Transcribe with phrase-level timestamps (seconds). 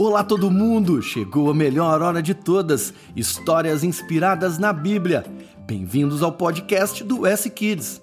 [0.00, 1.02] Olá todo mundo!
[1.02, 5.26] Chegou a melhor hora de todas, histórias inspiradas na Bíblia.
[5.66, 8.00] Bem-vindos ao podcast do S Kids.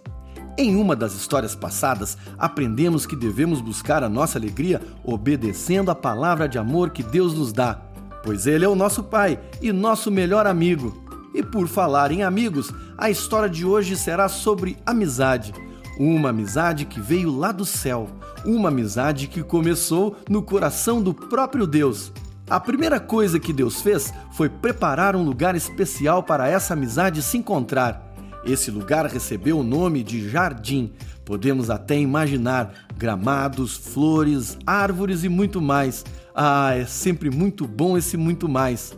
[0.58, 6.50] Em uma das histórias passadas, aprendemos que devemos buscar a nossa alegria obedecendo a palavra
[6.50, 7.80] de amor que Deus nos dá,
[8.26, 11.02] pois Ele é o nosso Pai e nosso melhor amigo.
[11.34, 15.54] E por falar em amigos, a história de hoje será sobre amizade.
[15.98, 18.10] Uma amizade que veio lá do céu,
[18.46, 22.12] uma amizade que começou no coração do próprio Deus.
[22.50, 27.38] A primeira coisa que Deus fez foi preparar um lugar especial para essa amizade se
[27.38, 28.14] encontrar.
[28.46, 30.92] Esse lugar recebeu o nome de jardim.
[31.24, 36.06] Podemos até imaginar gramados, flores, árvores e muito mais.
[36.36, 38.96] Ah, é sempre muito bom esse muito mais.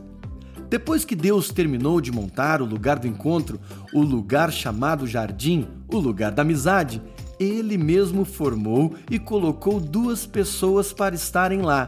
[0.69, 3.59] Depois que Deus terminou de montar o lugar do encontro,
[3.93, 7.01] o lugar chamado jardim, o lugar da amizade,
[7.39, 11.87] ele mesmo formou e colocou duas pessoas para estarem lá.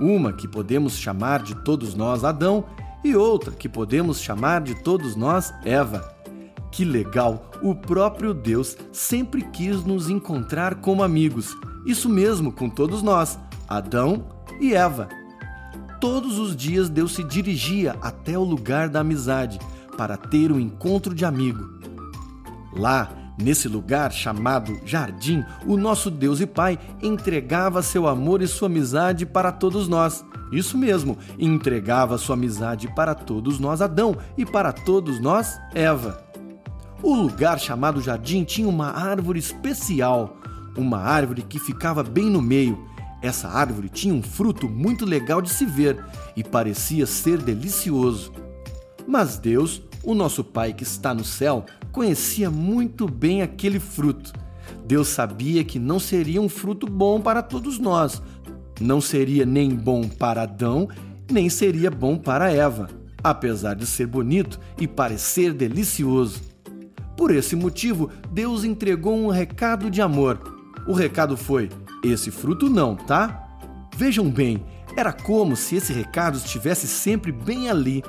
[0.00, 2.64] Uma que podemos chamar de todos nós Adão
[3.02, 6.14] e outra que podemos chamar de todos nós Eva.
[6.70, 7.50] Que legal!
[7.62, 11.56] O próprio Deus sempre quis nos encontrar como amigos.
[11.86, 14.26] Isso mesmo com todos nós, Adão
[14.60, 15.08] e Eva.
[16.00, 19.58] Todos os dias Deus se dirigia até o lugar da amizade
[19.96, 21.68] para ter um encontro de amigo.
[22.72, 28.66] Lá, nesse lugar chamado Jardim, o nosso Deus e Pai entregava seu amor e sua
[28.66, 30.24] amizade para todos nós.
[30.52, 36.22] Isso mesmo, entregava sua amizade para todos nós, Adão, e para todos nós, Eva.
[37.02, 40.36] O lugar chamado Jardim tinha uma árvore especial,
[40.76, 42.78] uma árvore que ficava bem no meio
[43.22, 46.02] essa árvore tinha um fruto muito legal de se ver
[46.36, 48.32] e parecia ser delicioso.
[49.06, 54.32] Mas Deus, o nosso Pai que está no céu, conhecia muito bem aquele fruto.
[54.86, 58.22] Deus sabia que não seria um fruto bom para todos nós.
[58.80, 60.88] Não seria nem bom para Adão,
[61.30, 62.88] nem seria bom para Eva,
[63.22, 66.40] apesar de ser bonito e parecer delicioso.
[67.16, 70.38] Por esse motivo, Deus entregou um recado de amor.
[70.86, 71.70] O recado foi:
[72.10, 73.48] esse fruto não, tá?
[73.96, 74.64] Vejam bem,
[74.96, 78.02] era como se esse recado estivesse sempre bem ali,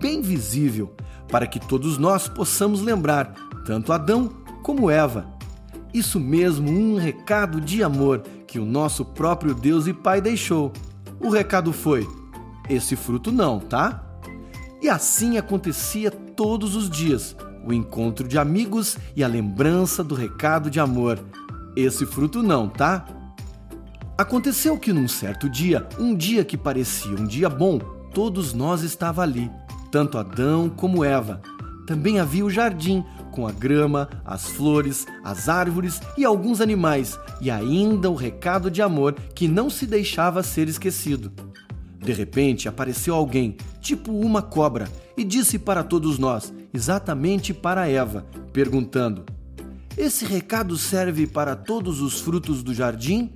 [0.00, 0.94] bem visível,
[1.28, 3.34] para que todos nós possamos lembrar,
[3.64, 4.30] tanto Adão
[4.62, 5.26] como Eva.
[5.92, 10.72] Isso mesmo, um recado de amor que o nosso próprio Deus e Pai deixou.
[11.20, 12.06] O recado foi:
[12.68, 14.04] esse fruto não, tá?
[14.82, 20.68] E assim acontecia todos os dias, o encontro de amigos e a lembrança do recado
[20.68, 21.18] de amor.
[21.76, 23.04] Esse fruto não, tá?
[24.16, 27.80] Aconteceu que num certo dia, um dia que parecia um dia bom,
[28.14, 29.50] todos nós estava ali,
[29.90, 31.42] tanto Adão como Eva.
[31.84, 37.50] Também havia o jardim, com a grama, as flores, as árvores e alguns animais, e
[37.50, 41.32] ainda o recado de amor que não se deixava ser esquecido.
[41.98, 48.24] De repente apareceu alguém, tipo uma cobra, e disse para todos nós, exatamente para Eva,
[48.52, 49.24] perguntando:
[49.98, 53.32] Esse recado serve para todos os frutos do jardim?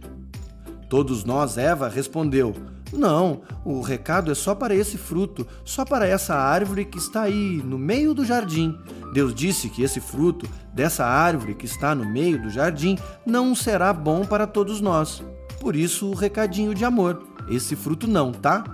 [0.89, 2.55] Todos nós, Eva, respondeu:
[2.93, 7.63] Não, o recado é só para esse fruto, só para essa árvore que está aí
[7.65, 8.79] no meio do jardim.
[9.13, 13.93] Deus disse que esse fruto dessa árvore que está no meio do jardim não será
[13.93, 15.23] bom para todos nós.
[15.61, 18.65] Por isso, o recadinho de amor: esse fruto não, tá?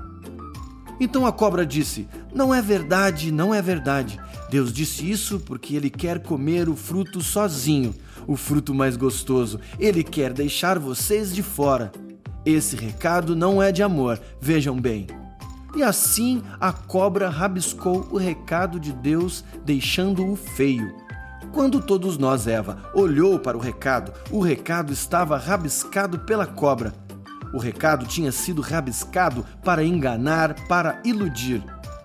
[1.01, 4.21] Então a cobra disse: Não é verdade, não é verdade.
[4.51, 7.93] Deus disse isso porque ele quer comer o fruto sozinho,
[8.27, 9.59] o fruto mais gostoso.
[9.79, 11.91] Ele quer deixar vocês de fora.
[12.45, 15.07] Esse recado não é de amor, vejam bem.
[15.77, 20.95] E assim a cobra rabiscou o recado de Deus, deixando-o feio.
[21.53, 26.93] Quando todos nós, Eva, olhou para o recado, o recado estava rabiscado pela cobra.
[27.53, 31.63] O recado tinha sido rabiscado para enganar, para iludir.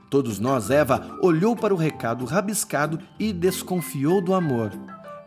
[0.10, 4.72] Todos nós, Eva, olhou para o recado rabiscado e desconfiou do amor.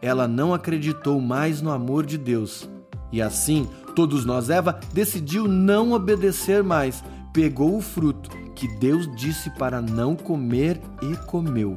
[0.00, 2.68] Ela não acreditou mais no amor de Deus.
[3.12, 7.02] E assim, todos nós, Eva, decidiu não obedecer mais,
[7.32, 11.74] pegou o fruto que Deus disse para não comer e comeu.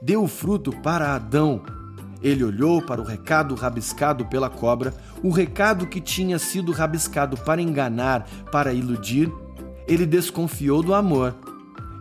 [0.00, 1.60] Deu o fruto para Adão.
[2.22, 7.60] Ele olhou para o recado rabiscado pela cobra, o recado que tinha sido rabiscado para
[7.60, 9.30] enganar, para iludir.
[9.86, 11.34] Ele desconfiou do amor.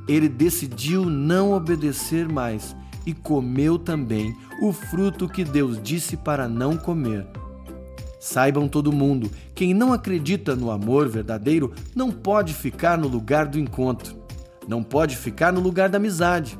[0.07, 2.75] Ele decidiu não obedecer mais
[3.05, 7.27] e comeu também o fruto que Deus disse para não comer.
[8.19, 13.57] Saibam todo mundo, quem não acredita no amor verdadeiro não pode ficar no lugar do
[13.57, 14.17] encontro,
[14.67, 16.59] não pode ficar no lugar da amizade.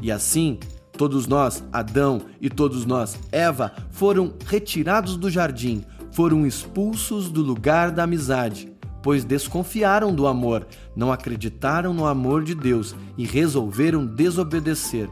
[0.00, 0.58] E assim,
[0.96, 7.90] todos nós, Adão e todos nós, Eva, foram retirados do jardim, foram expulsos do lugar
[7.90, 8.72] da amizade.
[9.02, 15.10] pois desconfiaram do amor, não acreditaram no amor de Deus e resolveram desobedecer.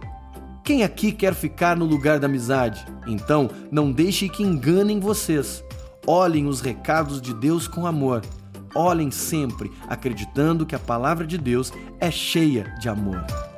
[0.64, 2.84] Quem aqui quer ficar no lugar da amizade?
[3.06, 5.64] Então, não deixe que enganem vocês.
[6.06, 8.22] Olhem os recados de Deus com amor.
[8.74, 13.49] Olhem sempre acreditando que a palavra de Deus é cheia de amor.